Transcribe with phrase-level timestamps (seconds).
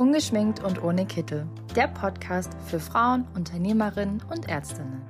[0.00, 1.46] Ungeschminkt und ohne Kittel.
[1.76, 5.02] Der Podcast für Frauen, Unternehmerinnen und Ärztinnen.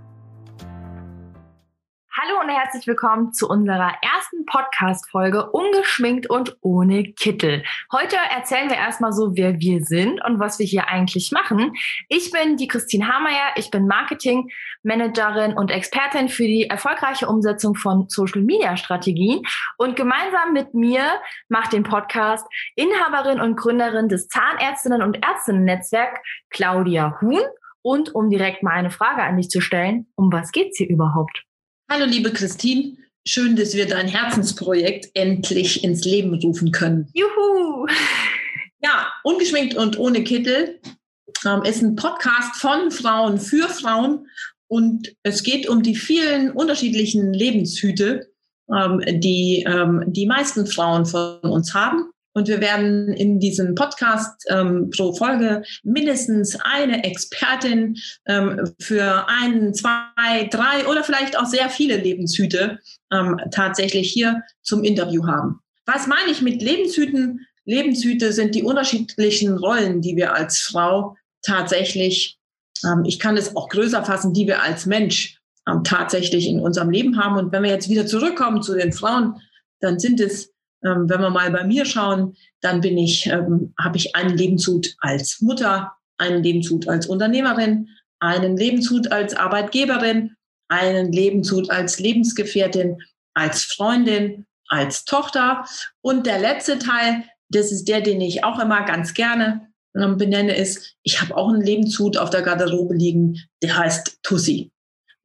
[2.31, 7.65] Hallo und herzlich willkommen zu unserer ersten Podcast-Folge Ungeschminkt und ohne Kittel.
[7.91, 11.73] Heute erzählen wir erstmal so, wer wir sind und was wir hier eigentlich machen.
[12.09, 18.09] Ich bin die Christine Hameyer, ich bin Marketing-Managerin und Expertin für die erfolgreiche Umsetzung von
[18.09, 19.43] Social-Media-Strategien
[19.77, 21.05] und gemeinsam mit mir
[21.49, 27.43] macht den Podcast Inhaberin und Gründerin des Zahnärztinnen- und Ärztinnen-Netzwerk Claudia Huhn.
[27.83, 31.47] Und um direkt mal eine Frage an dich zu stellen, um was geht's hier überhaupt?
[31.93, 32.97] Hallo, liebe Christine.
[33.27, 37.09] Schön, dass wir dein Herzensprojekt endlich ins Leben rufen können.
[37.15, 37.85] Juhu!
[38.81, 40.79] Ja, ungeschminkt und ohne Kittel
[41.45, 44.29] ähm, ist ein Podcast von Frauen für Frauen
[44.69, 48.31] und es geht um die vielen unterschiedlichen Lebenshüte,
[48.73, 52.05] ähm, die ähm, die meisten Frauen von uns haben.
[52.41, 59.75] Und wir werden in diesem Podcast ähm, pro Folge mindestens eine Expertin ähm, für ein,
[59.75, 62.79] zwei, drei oder vielleicht auch sehr viele Lebenshüte
[63.13, 65.61] ähm, tatsächlich hier zum Interview haben.
[65.85, 67.47] Was meine ich mit Lebenshüten?
[67.67, 72.39] Lebenshüte sind die unterschiedlichen Rollen, die wir als Frau tatsächlich,
[72.87, 76.89] ähm, ich kann es auch größer fassen, die wir als Mensch ähm, tatsächlich in unserem
[76.89, 77.37] Leben haben.
[77.37, 79.35] Und wenn wir jetzt wieder zurückkommen zu den Frauen,
[79.81, 83.97] dann sind es ähm, wenn wir mal bei mir schauen, dann bin ich, ähm, habe
[83.97, 90.37] ich einen Lebenshut als Mutter, einen Lebenshut als Unternehmerin, einen Lebenshut als Arbeitgeberin,
[90.69, 92.99] einen Lebenshut als Lebensgefährtin,
[93.35, 95.65] als Freundin, als Tochter.
[96.01, 100.55] Und der letzte Teil, das ist der, den ich auch immer ganz gerne ähm, benenne,
[100.55, 104.71] ist, ich habe auch einen Lebenshut auf der Garderobe liegen, der heißt Tussi.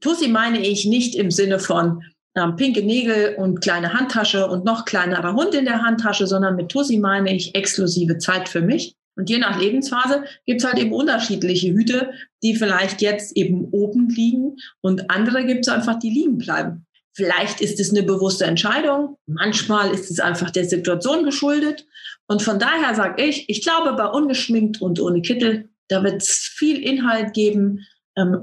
[0.02, 2.02] Tussi meine ich nicht im Sinne von,
[2.36, 6.70] ähm, pinke Nägel und kleine Handtasche und noch kleinerer Hund in der Handtasche, sondern mit
[6.70, 8.96] Tussi meine ich exklusive Zeit für mich.
[9.18, 12.12] Und je nach Lebensphase gibt's halt eben unterschiedliche Hüte,
[12.44, 16.86] die vielleicht jetzt eben oben liegen und andere gibt's einfach, die liegen bleiben.
[17.14, 21.88] Vielleicht ist es eine bewusste Entscheidung, manchmal ist es einfach der Situation geschuldet.
[22.28, 26.84] Und von daher sage ich, ich glaube, bei ungeschminkt und ohne Kittel, da wird's viel
[26.84, 27.86] Inhalt geben,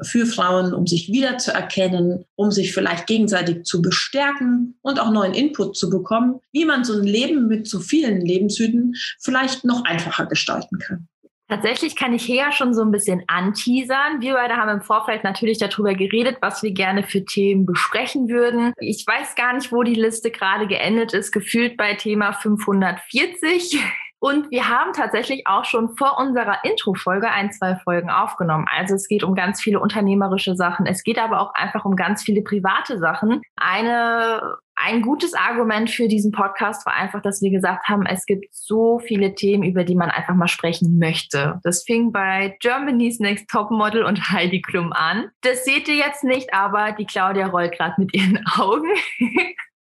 [0.03, 5.77] für Frauen, um sich wiederzuerkennen, um sich vielleicht gegenseitig zu bestärken und auch neuen Input
[5.77, 10.78] zu bekommen, wie man so ein Leben mit so vielen Lebenshüten vielleicht noch einfacher gestalten
[10.78, 11.09] kann.
[11.49, 14.21] Tatsächlich kann ich hier ja schon so ein bisschen anteasern.
[14.21, 18.72] Wir beide haben im Vorfeld natürlich darüber geredet, was wir gerne für Themen besprechen würden.
[18.78, 23.78] Ich weiß gar nicht, wo die Liste gerade geendet ist, gefühlt bei Thema 540.
[24.22, 28.66] Und wir haben tatsächlich auch schon vor unserer Intro-Folge ein, zwei Folgen aufgenommen.
[28.72, 30.87] Also es geht um ganz viele unternehmerische Sachen.
[30.87, 33.43] Es geht aber auch einfach um ganz viele private Sachen.
[33.56, 38.47] Eine, ein gutes Argument für diesen Podcast war einfach, dass wir gesagt haben, es gibt
[38.53, 41.59] so viele Themen, über die man einfach mal sprechen möchte.
[41.65, 45.33] Das fing bei Germany's Next Top Model und Heidi Klum an.
[45.41, 48.87] Das seht ihr jetzt nicht, aber die Claudia rollt gerade mit ihren Augen.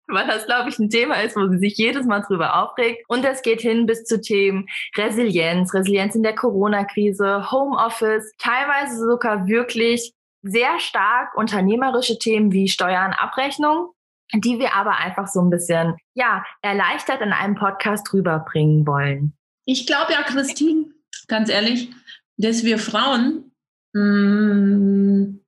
[0.08, 3.04] Weil das, glaube ich, ein Thema ist, wo sie sich jedes Mal drüber aufregt.
[3.08, 9.46] Und es geht hin bis zu Themen Resilienz, Resilienz in der Corona-Krise, Homeoffice, teilweise sogar
[9.46, 13.92] wirklich sehr stark unternehmerische Themen wie Steuern, Abrechnung,
[14.34, 19.34] die wir aber einfach so ein bisschen, ja, erleichtert in einem Podcast rüberbringen wollen.
[19.64, 20.86] Ich glaube ja, Christine,
[21.26, 21.90] ganz ehrlich,
[22.36, 23.52] dass wir Frauen
[23.92, 25.40] mh, mm,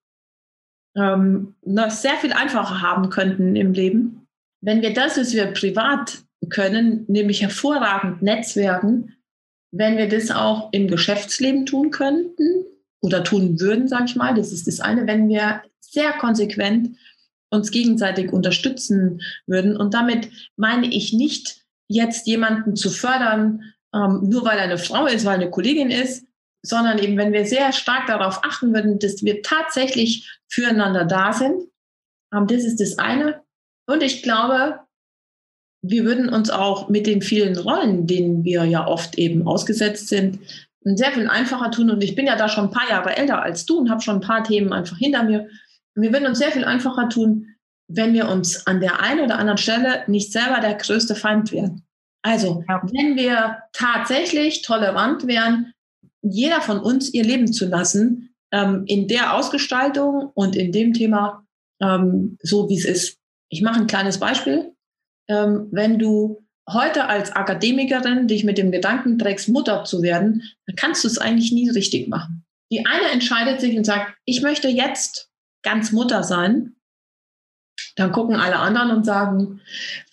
[0.96, 4.19] ähm, noch sehr viel einfacher haben könnten im Leben,
[4.60, 9.16] wenn wir das, was wir privat können, nämlich hervorragend netzwerken,
[9.72, 12.64] wenn wir das auch im Geschäftsleben tun könnten
[13.00, 16.96] oder tun würden, sage ich mal, das ist das eine, wenn wir sehr konsequent
[17.50, 19.76] uns gegenseitig unterstützen würden.
[19.76, 25.06] Und damit meine ich nicht, jetzt jemanden zu fördern, ähm, nur weil er eine Frau
[25.06, 26.24] ist, weil eine Kollegin ist,
[26.62, 31.62] sondern eben, wenn wir sehr stark darauf achten würden, dass wir tatsächlich füreinander da sind.
[32.32, 33.42] Ähm, das ist das eine.
[33.86, 34.80] Und ich glaube,
[35.82, 40.38] wir würden uns auch mit den vielen Rollen, denen wir ja oft eben ausgesetzt sind,
[40.82, 41.90] sehr viel einfacher tun.
[41.90, 44.16] Und ich bin ja da schon ein paar Jahre älter als du und habe schon
[44.16, 45.48] ein paar Themen einfach hinter mir.
[45.94, 47.46] Und wir würden uns sehr viel einfacher tun,
[47.88, 51.82] wenn wir uns an der einen oder anderen Stelle nicht selber der größte Feind wären.
[52.22, 52.82] Also, ja.
[52.92, 55.72] wenn wir tatsächlich tolerant wären,
[56.22, 61.46] jeder von uns ihr Leben zu lassen, ähm, in der Ausgestaltung und in dem Thema,
[61.80, 63.19] ähm, so wie es ist.
[63.50, 64.74] Ich mache ein kleines Beispiel.
[65.28, 70.76] Ähm, wenn du heute als Akademikerin dich mit dem Gedanken trägst, Mutter zu werden, dann
[70.76, 72.44] kannst du es eigentlich nie richtig machen.
[72.72, 75.28] Die eine entscheidet sich und sagt, ich möchte jetzt
[75.62, 76.76] ganz Mutter sein.
[77.96, 79.60] Dann gucken alle anderen und sagen,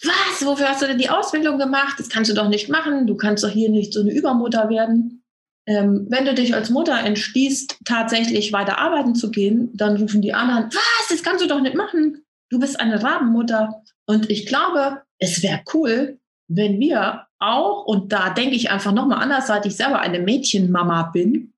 [0.04, 2.00] was, wofür hast du denn die Ausbildung gemacht?
[2.00, 3.06] Das kannst du doch nicht machen.
[3.06, 5.24] Du kannst doch hier nicht so eine Übermutter werden.
[5.68, 10.34] ähm, wenn du dich als Mutter entschließt, tatsächlich weiter arbeiten zu gehen, dann rufen die
[10.34, 12.24] anderen, was, das kannst du doch nicht machen.
[12.50, 13.84] Du bist eine Rabenmutter.
[14.06, 19.22] Und ich glaube, es wäre cool, wenn wir auch, und da denke ich einfach nochmal
[19.22, 21.54] anders, seit ich selber eine Mädchenmama bin,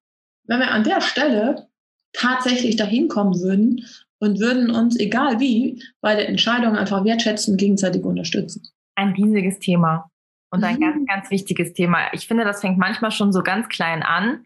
[0.46, 1.68] wenn wir an der Stelle
[2.14, 3.86] tatsächlich dahin kommen würden
[4.20, 8.64] und würden uns, egal wie, bei der Entscheidung einfach wertschätzen, gegenseitig unterstützen.
[8.96, 10.10] Ein riesiges Thema
[10.50, 10.82] und ein mhm.
[10.82, 12.12] ganz, ganz wichtiges Thema.
[12.14, 14.46] Ich finde, das fängt manchmal schon so ganz klein an,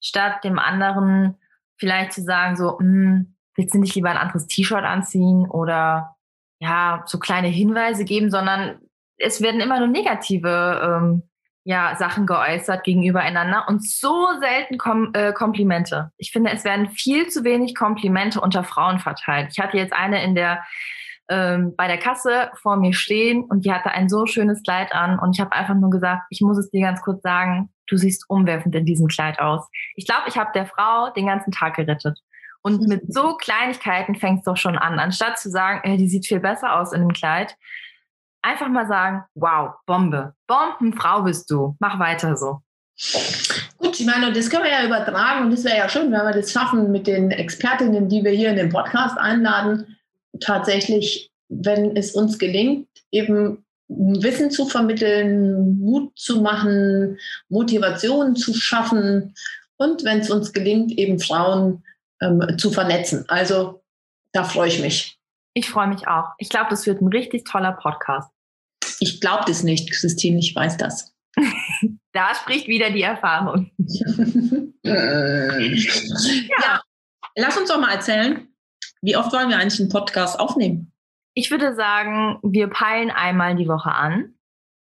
[0.00, 1.36] statt dem anderen
[1.76, 6.16] vielleicht zu sagen, so, hm, willst du nicht lieber ein anderes T-Shirt anziehen oder
[6.60, 8.78] ja, so kleine Hinweise geben, sondern
[9.18, 11.22] es werden immer nur negative ähm,
[11.64, 16.10] ja, Sachen geäußert gegenüber einander und so selten Kom äh, Komplimente.
[16.16, 19.48] Ich finde, es werden viel zu wenig Komplimente unter Frauen verteilt.
[19.52, 20.62] Ich hatte jetzt eine in der
[21.28, 25.18] ähm, bei der Kasse vor mir stehen und die hatte ein so schönes Kleid an
[25.18, 28.28] und ich habe einfach nur gesagt, ich muss es dir ganz kurz sagen, du siehst
[28.28, 29.68] umwerfend in diesem Kleid aus.
[29.94, 32.18] Ich glaube, ich habe der Frau den ganzen Tag gerettet.
[32.62, 34.98] Und mit so Kleinigkeiten fängt es doch schon an.
[34.98, 37.56] Anstatt zu sagen, äh, die sieht viel besser aus in dem Kleid,
[38.42, 42.60] einfach mal sagen, wow, Bombe, Bombenfrau bist du, mach weiter so.
[43.78, 46.32] Gut, ich meine, das können wir ja übertragen und das wäre ja schön, wenn wir
[46.32, 49.96] das schaffen mit den Expertinnen, die wir hier in den Podcast einladen,
[50.40, 57.18] tatsächlich, wenn es uns gelingt, eben Wissen zu vermitteln, Mut zu machen,
[57.48, 59.34] Motivation zu schaffen
[59.76, 61.82] und wenn es uns gelingt, eben Frauen
[62.22, 63.24] ähm, zu vernetzen.
[63.28, 63.82] Also
[64.32, 65.18] da freue ich mich.
[65.54, 66.28] Ich freue mich auch.
[66.38, 68.30] Ich glaube, das wird ein richtig toller Podcast.
[69.00, 71.12] Ich glaube das nicht, Christine, ich weiß das.
[72.12, 73.70] da spricht wieder die Erfahrung.
[74.82, 74.94] ja.
[76.62, 76.80] ja,
[77.36, 78.48] lass uns doch mal erzählen,
[79.02, 80.92] wie oft wollen wir eigentlich einen Podcast aufnehmen?
[81.34, 84.34] Ich würde sagen, wir peilen einmal die Woche an.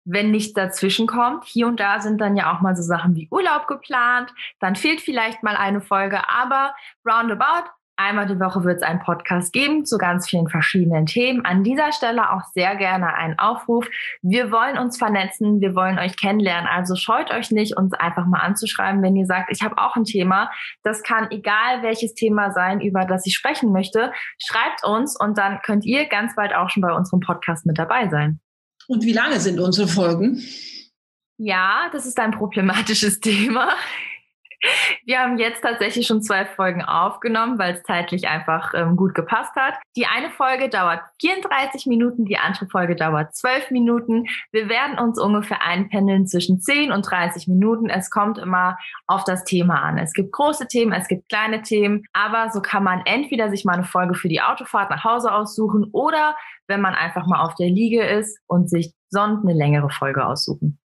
[0.09, 3.27] Wenn nichts dazwischen kommt, hier und da sind dann ja auch mal so Sachen wie
[3.30, 6.74] Urlaub geplant, dann fehlt vielleicht mal eine Folge, aber
[7.06, 7.69] roundabout
[8.00, 11.44] Einmal die Woche wird es einen Podcast geben zu ganz vielen verschiedenen Themen.
[11.45, 13.88] An dieser Stelle auch sehr gerne einen Aufruf.
[14.21, 16.69] Wir wollen uns vernetzen, wir wollen euch kennenlernen.
[16.69, 20.04] Also scheut euch nicht, uns einfach mal anzuschreiben, wenn ihr sagt, ich habe auch ein
[20.04, 20.51] Thema.
[20.83, 24.12] Das kann egal welches Thema sein, über das ich sprechen möchte.
[24.38, 28.09] Schreibt uns und dann könnt ihr ganz bald auch schon bei unserem Podcast mit dabei
[28.09, 28.39] sein.
[28.88, 30.42] Und wie lange sind unsere Folgen?
[31.38, 33.75] Ja, das ist ein problematisches Thema.
[35.07, 39.56] Wir haben jetzt tatsächlich schon zwei Folgen aufgenommen, weil es zeitlich einfach ähm, gut gepasst
[39.56, 39.75] hat.
[39.95, 44.25] Die eine Folge dauert 34 Minuten, die andere Folge dauert 12 Minuten.
[44.51, 47.89] Wir werden uns ungefähr einpendeln zwischen 10 und 30 Minuten.
[47.89, 48.77] Es kommt immer
[49.07, 49.98] auf das Thema an.
[49.98, 53.75] Es gibt große Themen, es gibt kleine Themen, aber so kann man entweder sich mal
[53.75, 56.36] eine Folge für die Autofahrt nach Hause aussuchen oder
[56.68, 60.80] wenn man einfach mal auf der Liege ist und sich sonst eine längere Folge aussuchen.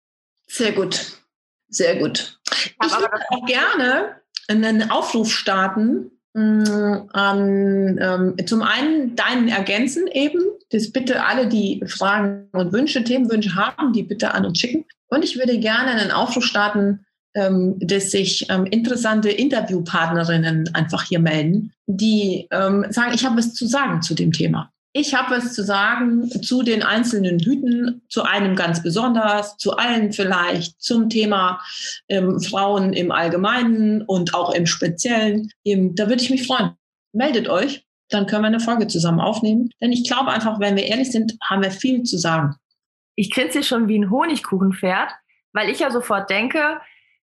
[0.46, 1.18] Sehr gut.
[1.66, 2.38] Sehr gut.
[2.66, 4.16] Ich würde auch gerne
[4.48, 6.10] einen Aufruf starten.
[6.34, 13.54] Ähm, ähm, zum einen deinen ergänzen eben, das bitte alle, die Fragen und Wünsche, Themenwünsche
[13.54, 14.86] haben, die bitte an uns schicken.
[15.08, 17.04] Und ich würde gerne einen Aufruf starten,
[17.34, 23.52] ähm, dass sich ähm, interessante Interviewpartnerinnen einfach hier melden, die ähm, sagen, ich habe was
[23.52, 24.71] zu sagen zu dem Thema.
[24.94, 30.12] Ich habe was zu sagen zu den einzelnen Hüten, zu einem ganz besonders, zu allen
[30.12, 31.62] vielleicht, zum Thema
[32.08, 35.50] ähm, Frauen im Allgemeinen und auch im Speziellen.
[35.64, 36.72] Ähm, da würde ich mich freuen.
[37.14, 39.70] Meldet euch, dann können wir eine Folge zusammen aufnehmen.
[39.80, 42.54] Denn ich glaube einfach, wenn wir ehrlich sind, haben wir viel zu sagen.
[43.14, 45.10] Ich kritze schon wie ein Honigkuchenpferd,
[45.52, 46.80] weil ich ja sofort denke,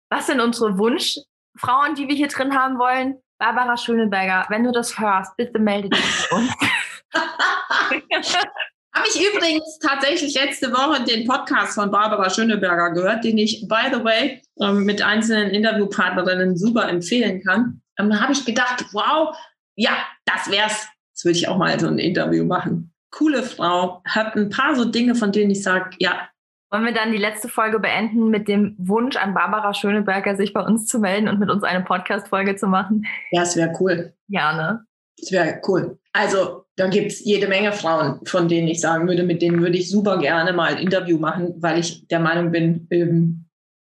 [0.09, 3.17] was sind unsere Wunschfrauen, die wir hier drin haben wollen?
[3.39, 6.53] Barbara Schöneberger, wenn du das hörst, bitte melde dich bei uns.
[8.95, 13.93] Habe ich übrigens tatsächlich letzte Woche den Podcast von Barbara Schöneberger gehört, den ich, by
[13.93, 17.81] the way, ähm, mit einzelnen Interviewpartnerinnen super empfehlen kann.
[17.99, 19.35] Ähm, da habe ich gedacht, wow,
[19.75, 19.91] ja,
[20.23, 20.87] das wär's.
[21.13, 22.93] Das würde ich auch mal so ein Interview machen.
[23.11, 26.29] Coole Frau, hat ein paar so Dinge, von denen ich sage, ja.
[26.71, 30.61] Wollen wir dann die letzte Folge beenden mit dem Wunsch an Barbara Schöneberger, sich bei
[30.61, 33.05] uns zu melden und mit uns eine Podcast-Folge zu machen?
[33.31, 34.13] Ja, es wäre cool.
[34.27, 34.85] Ja, ne?
[35.17, 35.99] Das wäre cool.
[36.13, 39.77] Also da gibt es jede Menge Frauen, von denen ich sagen würde, mit denen würde
[39.77, 43.45] ich super gerne mal ein Interview machen, weil ich der Meinung bin, ähm,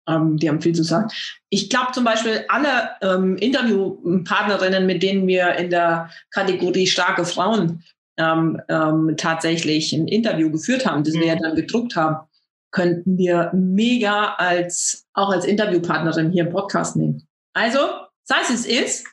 [0.07, 1.09] ähm, die haben viel zu sagen.
[1.49, 7.83] Ich glaube zum Beispiel, alle ähm, Interviewpartnerinnen, mit denen wir in der Kategorie starke Frauen
[8.17, 11.41] ähm, ähm, tatsächlich ein Interview geführt haben, das wir ja mhm.
[11.41, 12.27] dann gedruckt haben,
[12.71, 17.27] könnten wir mega als auch als Interviewpartnerin hier im Podcast nehmen.
[17.53, 17.79] Also,
[18.23, 19.07] sei es es ist,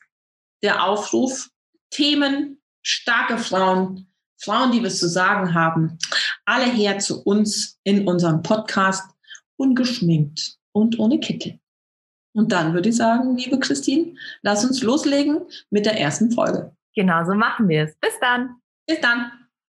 [0.63, 1.49] der Aufruf
[1.91, 4.09] Themen, starke Frauen,
[4.39, 5.99] Frauen, die was zu sagen haben,
[6.45, 9.09] alle her zu uns in unserem Podcast,
[9.57, 11.61] ungeschminkt und ohne Kittel.
[12.35, 16.75] Und dann würde ich sagen, liebe Christine, lass uns loslegen mit der ersten Folge.
[16.95, 17.97] Genau, so machen wir es.
[18.01, 18.57] Bis dann.
[18.87, 19.31] Bis dann.